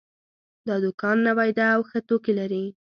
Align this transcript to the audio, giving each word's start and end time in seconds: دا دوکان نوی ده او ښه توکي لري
دا 0.67 0.75
دوکان 0.83 1.17
نوی 1.27 1.49
ده 1.57 1.65
او 1.75 1.81
ښه 1.89 1.99
توکي 2.07 2.33
لري 2.39 2.63